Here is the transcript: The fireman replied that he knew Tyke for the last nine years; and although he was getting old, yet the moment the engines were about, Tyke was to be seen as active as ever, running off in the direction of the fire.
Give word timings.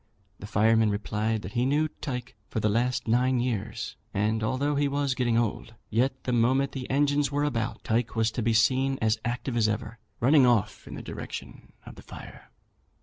The 0.39 0.47
fireman 0.47 0.89
replied 0.89 1.43
that 1.43 1.51
he 1.51 1.63
knew 1.63 1.87
Tyke 1.87 2.35
for 2.49 2.59
the 2.59 2.69
last 2.69 3.07
nine 3.07 3.39
years; 3.39 3.97
and 4.15 4.43
although 4.43 4.73
he 4.73 4.87
was 4.87 5.13
getting 5.13 5.37
old, 5.37 5.75
yet 5.91 6.23
the 6.23 6.33
moment 6.33 6.71
the 6.71 6.89
engines 6.89 7.31
were 7.31 7.43
about, 7.43 7.83
Tyke 7.83 8.15
was 8.15 8.31
to 8.31 8.41
be 8.41 8.51
seen 8.51 8.97
as 8.99 9.19
active 9.23 9.55
as 9.55 9.69
ever, 9.69 9.99
running 10.19 10.43
off 10.47 10.87
in 10.87 10.95
the 10.95 11.03
direction 11.03 11.73
of 11.85 11.93
the 11.97 12.01
fire. 12.01 12.49